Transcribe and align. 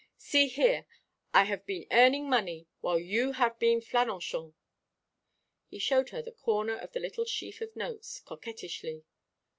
See 0.17 0.47
here, 0.47 0.87
I 1.31 1.43
have 1.43 1.63
been 1.67 1.85
earning 1.91 2.27
money 2.27 2.65
while 2.79 2.97
you 2.97 3.33
have 3.33 3.59
been 3.59 3.81
flânochant." 3.81 4.55
He 5.67 5.77
showed 5.77 6.09
her 6.09 6.23
the 6.23 6.31
corner 6.31 6.75
of 6.75 6.93
the 6.93 6.99
little 6.99 7.25
sheaf 7.25 7.61
of 7.61 7.75
notes, 7.75 8.19
coquettishly. 8.19 9.03